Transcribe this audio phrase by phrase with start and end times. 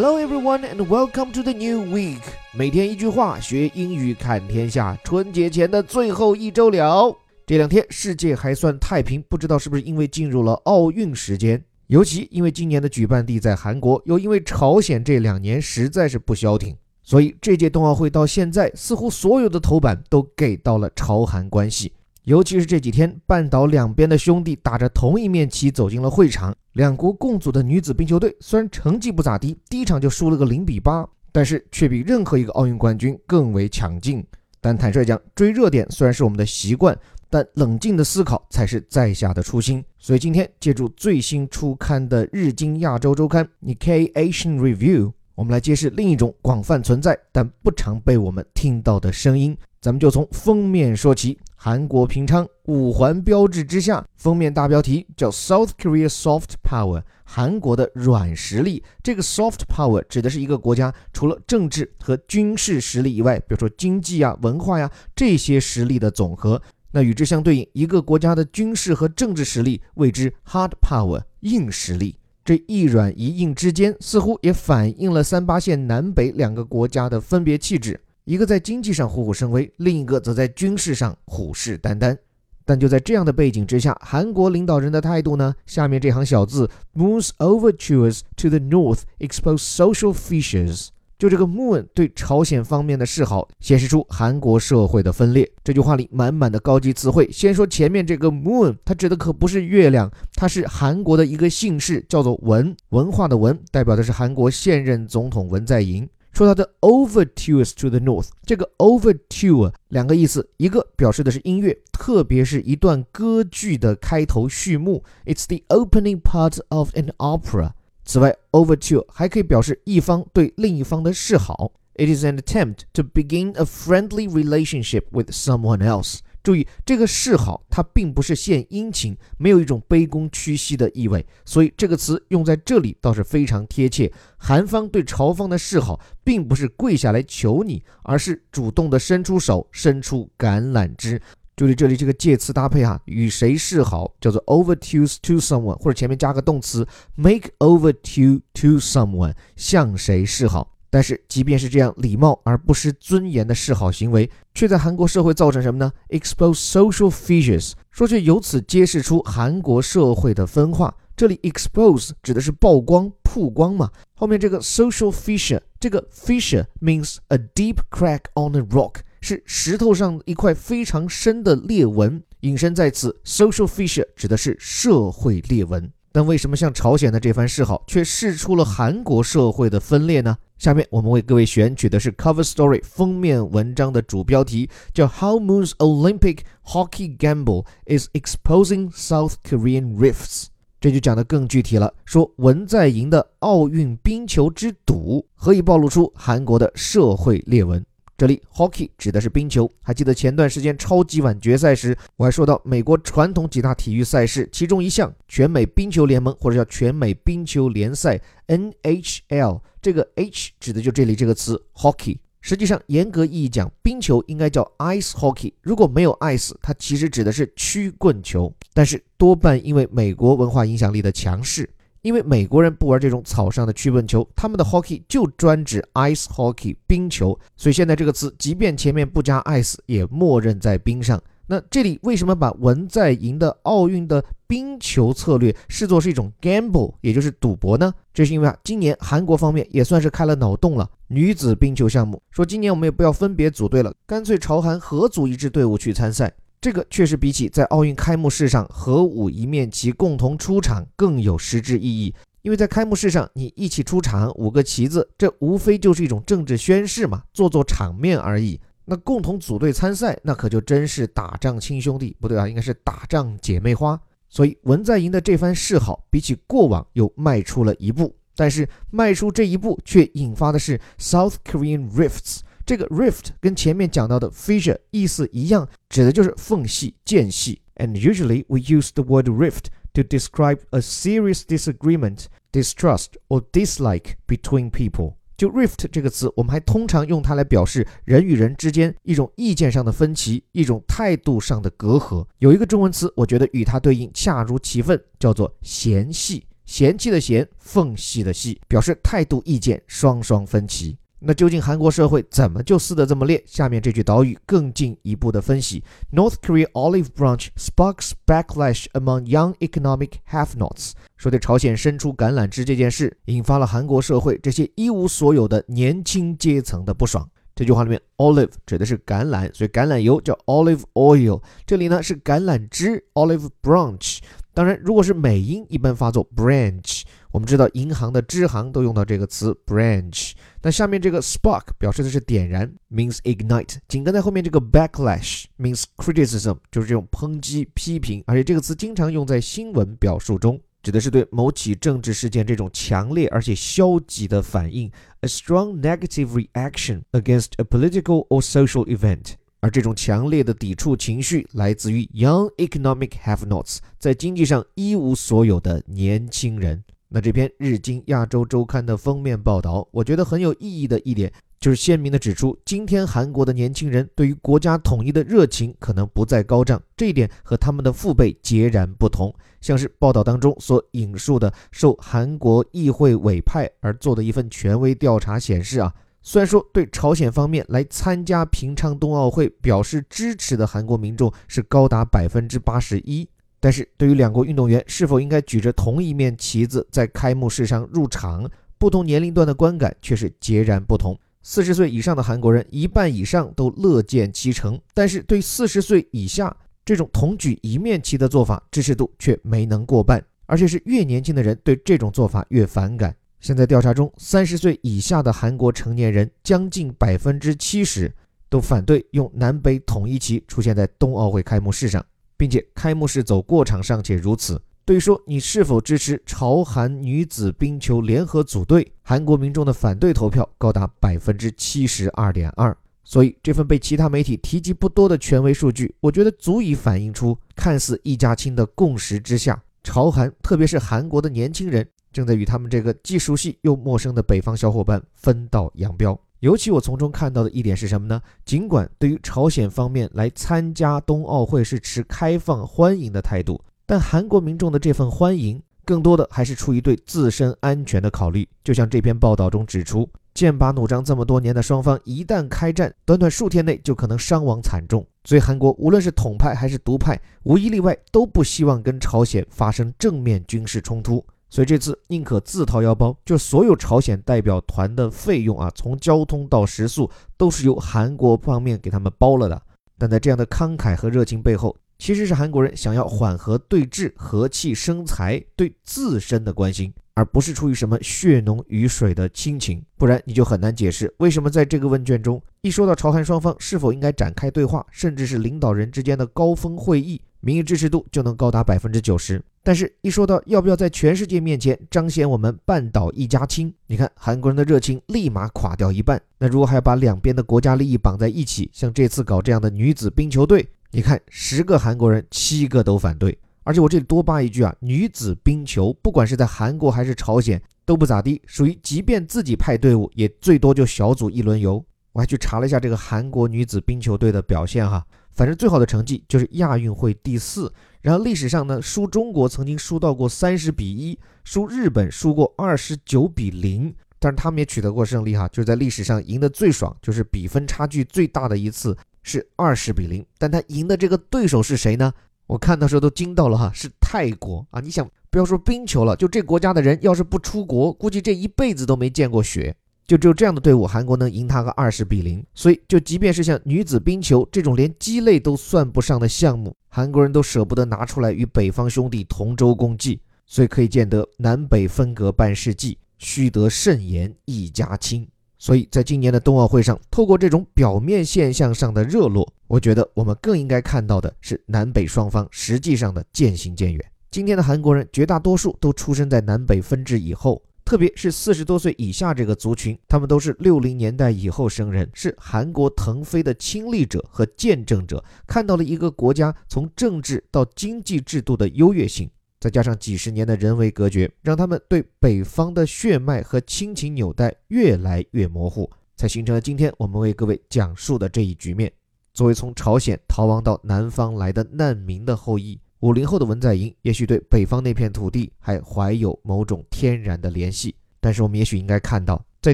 [0.00, 2.20] Hello everyone and welcome to the new week。
[2.54, 4.96] 每天一句话，学英语看天下。
[5.02, 11.60] 春节前的最后一周了，这两天世界还算太平，不知道是不是因为进入了奥运时间？
[11.88, 21.90] 尤其因为今年的举办地在韩国，又因为朝鲜这两年实在是不消停，所以这届冬奥会到现在似乎所有的头版都给到了朝韩关系。
[22.28, 26.54] 尤其是这几天，半岛两边的兄弟打着同一面旗走进了会场。
[26.74, 34.22] 两国共组的女子冰球队虽然成绩不咋地，第一场就输了个零比八，但是却比任何一个奥运冠军更为强劲。
[34.60, 36.94] 但坦率讲，追热点虽然是我们的习惯，
[37.30, 39.82] 但冷静的思考才是在下的初心。
[39.98, 49.56] 所以今天借助最新出刊的《日经亚洲周刊》（Nikkei Asian Review），我们来揭示另一种广泛存在但不常被我们听到的声音。
[49.80, 51.38] 咱们就从封面说起。
[51.60, 58.82] 韩国平昌五环标志之下，封面大标题叫 “South Korea Soft Power”，韩国的软实力。
[59.02, 66.62] 这个 “soft power” 指的是一个国家除了政治和军事实力以外，比如说经济啊、文化呀这些实力的总和。
[66.92, 72.16] 那与之相对应，一个国家的军事和政治实力谓之 “hard power”，硬实力。
[72.44, 78.00] 这一软一硬之间，似乎也反映了三八线南北两个国家的分别气质。
[78.28, 82.14] 一个在经济上虎虎生威，另一个则在军事上虎视眈眈。
[82.62, 85.54] 但就在这样的背景之下，韩国领导人的态度呢？
[85.64, 90.88] 下面这行小字：Moon's overtures to the north expose social fissures。
[91.18, 95.50] 就这个 Moon 对朝鲜方面的示好，显示出韩国社会的分裂。
[95.64, 97.26] 这句话里满满的高级词汇。
[97.32, 106.06] 先说前面这个 Moon，它指的可不是月亮，它是韩国的一个姓氏，叫做文，文化的文，代表的是韩国现任总统文在寅。
[106.37, 117.73] 说它的 overtures to the north，这个 overture 两个意思，一个表示的是音乐，特别是一段歌剧的开头序幕，it's the opening part of an opera。
[118.03, 126.17] 此外，overture 还可以表示一方对另一方的示好，it is an attempt to begin a friendly relationship with someone else。
[126.42, 134.10] 注意，这个示好它并不是献殷勤，没有一种卑躬屈膝的意味，所以这个词用在这里倒是非常贴切。
[134.38, 141.20] 韩方对朝方的示好，并不是跪下来求你，而是主动的伸出手，伸出橄榄枝。
[141.56, 150.77] 注意这里这个介词搭配哈，与谁示好叫做 overtures to someone，或者前面加个动词 make overture to someone，向谁示好。
[150.90, 160.94] 但是，即便是这样礼貌而不失尊严的示好行为，却在韩国社会造成什么呢？expose social fissures，说却由此揭示出韩国社会的分化。
[161.14, 163.90] 这里 expose 指的是曝光、曝光嘛？
[164.14, 172.22] 后面这个 social fissure，这个 fissure means a deep crack on a rock，是石头上一块非常深的裂纹。
[172.42, 175.92] 引申在此，social fissure 指的是社会裂纹。
[176.10, 180.36] 但为什么像朝鲜的这番示好，却示出了韩国社会的分裂呢？
[180.58, 190.46] 下面我们为各位选取的是 Cover Story 封面文章的主标题，叫 How Moon's Olympic Hockey Gamble is Exposing South Korean Rifts。
[190.80, 197.84] 这就讲得更具体了，说文在寅的奥运冰球之赌，何以暴露出韩国的社会裂纹？
[198.18, 199.70] 这里 hockey 指的是冰球。
[199.80, 212.18] 还记得前段时间超级碗决赛时，我还说到美国传统几大体育赛事，其中一项全美冰球联盟或者叫全美冰球联赛 NHL，这个 H 指的就这里这个词 hockey。
[212.40, 215.52] 实际上严格意义讲，冰球应该叫 ice hockey。
[215.62, 218.52] 如果没有 ice，它其实指的是曲棍球。
[218.74, 221.70] 但是多半因为美国文化影响力的强势。
[222.02, 231.20] 因为美国人不玩这种草上的曲棍球，他们的 hockey 就专指 ice hockey 冰球，所以现在这个词即便前面不加 ice，也默认在冰上。
[231.50, 237.90] 那这里为什么把文在寅的奥运的冰球策略视作是一种 gamble，也就是赌博呢？
[238.12, 246.30] 这是因为啊，今年韩国方面也算是开了脑洞了，女子冰球项目，说今年我们也不要分别组队了，干脆朝韩合组一支队伍去参赛。
[246.60, 252.12] 这个确实比起在奥运开幕式上合舞一面旗共同出场更有实质意义，
[252.42, 258.60] 因为在开幕式上你一起出场五个旗子，这无非就是一种政治宣誓嘛，做做场面而已。
[258.84, 264.00] 那共同组队参赛，那可就真是打仗亲兄弟，不对啊，应该是打仗姐妹花。
[264.28, 272.40] 所以文在寅的这番示好，比起过往又迈出了一步，但是迈出这一步却引发的是 South Korean rifts。
[272.68, 277.62] 这个 rift 跟前面讲到的 fissure 意思一样，指的就是缝隙、间隙。
[277.76, 284.70] And usually we use the word rift to describe a serious disagreement, distrust or dislike between
[284.70, 285.14] people。
[285.38, 292.26] 就 rift 这个词，我们还通常用它来表示人与人之间一种意见上的分歧，一种态度上的隔阂。
[292.40, 296.44] 有一个中文词，我觉得与它对应恰如其分，叫做嫌隙。
[296.66, 300.98] 嫌弃的嫌，缝隙的隙，表示态度意见双双分歧。
[301.20, 303.42] 那究竟韩国社会怎么就撕得这么裂？
[303.44, 305.82] 下面这句岛语更进一步的分析
[306.12, 310.92] ：North Korea olive branch sparks backlash among young economic halfnots。
[311.16, 317.28] 说对朝鲜伸出橄榄枝这件事，引发了韩国社会这些一无所有的年轻阶层的不爽。
[317.56, 321.42] 这句话里面，olive 指的是橄榄，所以橄榄油叫 olive oil。
[321.66, 324.18] 这里呢是橄榄枝 olive branch。
[324.58, 327.02] 当然，如果是美音，一般发作 branch。
[327.30, 330.32] 我们知道银行的支行都用到这个词 branch。
[330.62, 333.76] 那下面这个 spark 表示的是点燃，means ignite。
[333.86, 340.60] 紧跟在后面这个 backlash means criticism，就是这种抨击、批评，而且这个词经常用在新闻表述中。
[340.82, 344.90] 指的是对某起政治事件这种强烈而且消极的反应
[345.20, 349.34] ，a strong negative reaction against a political or social event。
[349.60, 356.82] 而这种强烈的抵触情绪来自于 young economic have-nots，在经济上一无所有的年轻人。
[357.08, 361.32] 那这篇《日经亚洲周刊》的封面报道，我觉得很有意义的一点。
[361.58, 369.34] 就是鲜明地指出，今天韩国的年轻人对于国家统一的热情可能不再高涨，这一点和他们的父辈截然不同。
[369.60, 383.26] 像是报道当中所引述的，受韩国议会委派而做的一份权威调查显示啊，虽然说对朝鲜方面来参加平昌冬奥会表示支持的韩国民众是高达百分之八十一，
[383.60, 391.18] 但是对于两国运动员是否应该举着同一面旗子在开幕式上入场，不同年龄段的观感却是截然不同。
[391.40, 396.54] 四十岁以上的韩国人，一半以上都乐见其成，但是对四十岁以下
[396.84, 403.14] 这种同举一面旗的做法，支持度却没能过半，而且是越年轻的人对这种做法越反感。
[403.40, 408.12] 现在调查中，三十岁以下的韩国成年人将近百分之七十
[408.48, 412.04] 都反对用南北统一旗出现在冬奥会开幕式上，
[412.36, 414.60] 并且开幕式走过场尚且如此。
[414.84, 422.76] 对于说你是否支持朝韩女子冰球联合组队，韩国民众的反对投票高达百分之七十二点二。
[423.04, 436.18] 所以这份被其他媒体提及不多的权威数据，我觉得足以反映出看似一家亲的共识之下，朝韩特别是韩国的年轻人正在与他们这个既熟悉又陌生的北方小伙伴分道扬镳。
[436.40, 438.20] 尤其我从中看到的一点是什么呢？
[438.44, 443.60] 尽管对于朝鲜方面来参加冬奥会是持开放欢迎的态度。
[443.84, 448.48] 但韩国民众的这份欢迎，更多的还是出于对自身安全的考虑。
[448.62, 455.04] 就像这篇报道中指出，剑拔弩张这么多年的双方，一旦开战，短短数天内就可能伤亡惨重。
[455.24, 461.24] 所以韩国无论是统派还是独派，无一例外都不希望跟朝鲜发生正面军事冲突。
[461.50, 469.62] 所以这次宁可自掏腰包，就所有朝鲜代表团的费用啊，从交通到食宿，都是由韩国方面给他们包了的。
[469.96, 479.82] 但在这样的慷慨和热情背后，其实是韩国人想要缓和对峙、和气生财，对自身的关心，而不是出于什么血浓于水的亲情。
[479.96, 489.42] 不然你就很难解释为什么在这个问卷中，一说到朝韩双方是否应该展开对话，甚至是领导人之间的高峰会议，民意支持度就能高达百分之九十。
[489.62, 496.20] 但是，一说到要不要在全世界面前彰显我们半岛一家亲，你看韩国人的热情立马垮掉一半。
[496.38, 500.66] 那如果还要把两边的国家利益绑在一起，像这次搞这样的女子冰球队。
[500.90, 503.36] 你看，十个韩国人，七个都反对。
[503.62, 511.84] 而且我这里多扒一句啊，女子冰球，不管是在韩国还是朝鲜，都不咋地，属于即便自己派队伍，也最多就小组一轮游。
[512.12, 515.04] 我还去查了一下这个韩国女子冰球队的表现哈，
[515.38, 517.72] 反正最好的成绩就是亚运会第四。
[518.02, 528.96] 然后历史上呢，输中国曾经输到过三十比一，输日本输过二十九比零，但是他们也取得过胜利哈，就是在历史上赢得最爽，就是比分差距最大的一次。
[529.22, 532.12] 是二十比零，但他赢的这个对手是谁呢？
[532.46, 534.80] 我看的时候都惊到了哈，是泰国啊！
[534.80, 539.76] 你想，不要说冰球了，就这国家的人要是不出国，估计这一辈子都没见过雪。
[540.08, 542.42] 就只有这样的队伍，韩国能赢他个二十比零。
[542.54, 550.18] 所以，就即便是像女子冰球这种连鸡肋都算不上的项目，韩国人都舍不得拿出来与北方兄弟同舟共济。
[550.50, 555.28] 所以可以见得南北分隔半世纪，须得慎言一家亲。
[555.58, 564.02] 所以在今年的冬奥会上，透过这种表面现象上的热络，我觉得我们更应该看到的是南北双方实际上的渐行渐远。
[564.30, 579.30] 今天的韩国人绝大多数都出生在南北分治以后，特别是四十多岁以下这个族群，他们都是六零年代以后生人，是韩国腾飞的亲历者和见证者，看到了一个国家从政治到经济制度的优越性。
[579.58, 588.92] 再加上几十年的人为隔绝，让他们对北方的血脉和亲情纽带越来越模糊，才形成了今天我们为各位讲述的这一局面。
[589.32, 599.72] 作为从朝鲜逃亡到南方来的难民的后裔，五零后的文在寅也许对北方那片土地还怀有某种天然的联系，但是我们也许应该看到，在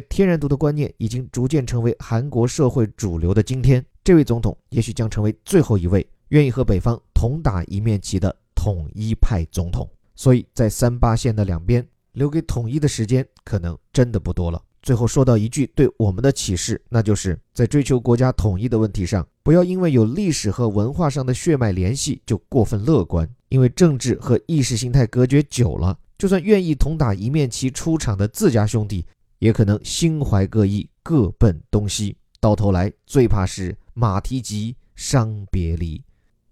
[0.00, 9.88] 天然独的观念已经逐渐成为韩国社会主流的今天，这位总统也许将成为最后一位愿意和北方同打一面旗的统一派总统。
[10.14, 14.62] 所以在三八线的两边，留给统一的时间可能真的不多了。
[14.84, 23.26] 最后说到一句对我们的启示，那就是在追求国家统一的问题上，不要因为有历史和文化上的血脉联系就过分乐观。
[23.48, 29.06] 因为政治和意识形态隔绝久了，就算愿意同打一面旗出场的自家兄弟，
[29.38, 32.14] 也可能心怀各异，各奔东西。
[32.38, 36.02] 到头来，最怕是马蹄疾，伤别离。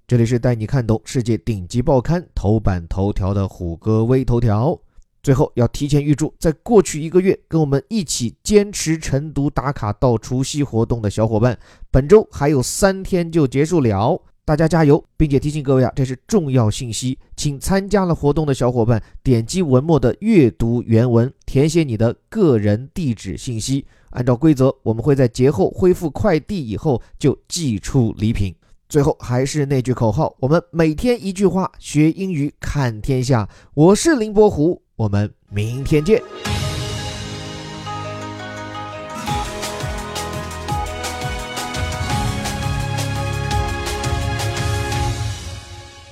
[0.06, 4.78] 这里是带你看懂世界顶级报刊头版头条的虎哥微头条。
[5.22, 11.56] 最后要提前预祝，在过去一个月跟我们一起坚持晨读打卡到除夕活动的小伙伴，
[11.92, 15.02] 本周还有三天就结束了，大家加油！
[15.16, 28.52] 并且提醒各位啊，这是重要信息，请参加了活动的小伙伴点击文末的阅读原文，填写你的个人地址信息，按照规则，我们会在节后恢复快递以后就寄出礼品。
[28.88, 33.48] 最后还是那句口号，我们每天一句话，学英语看天下。
[33.72, 34.81] 我是林伯虎。
[34.95, 36.21] 我们明天见。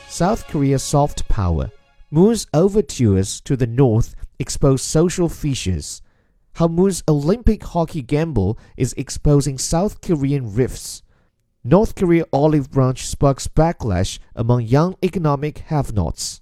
[0.10, 1.72] South Korea's soft power
[2.10, 6.02] moves overtures to the north expose social fissures.
[6.54, 11.02] How Moon's Olympic hockey gamble is exposing South Korean rifts.
[11.66, 16.40] North Korea olive branch sparks backlash among young economic have-nots.